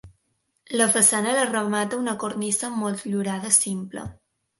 La 0.79 0.85
façana 0.93 1.35
la 1.39 1.43
remata 1.49 1.99
una 2.05 2.15
cornisa 2.23 2.71
motllurada 2.79 3.53
simple. 3.59 4.07